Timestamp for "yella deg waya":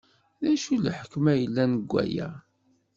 1.41-2.29